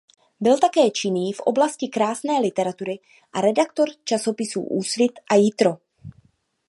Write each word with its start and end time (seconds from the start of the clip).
Byl 0.39 0.57
také 0.59 0.89
činný 0.91 1.33
v 1.33 1.39
oblasti 1.39 1.87
krásné 1.87 2.39
literatury 2.39 2.99
a 3.33 3.41
redaktor 3.41 3.87
časopisů 4.03 4.61
Úsvit 4.61 5.11
a 5.31 5.35
Jitro. 5.35 5.77